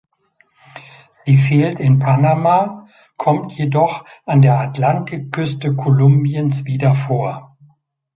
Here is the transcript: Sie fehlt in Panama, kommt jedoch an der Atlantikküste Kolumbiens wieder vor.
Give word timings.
Sie 1.27 1.37
fehlt 1.37 1.79
in 1.79 1.99
Panama, 1.99 2.87
kommt 3.17 3.55
jedoch 3.55 4.03
an 4.25 4.41
der 4.41 4.59
Atlantikküste 4.59 5.75
Kolumbiens 5.75 6.65
wieder 6.65 6.95
vor. 6.95 7.49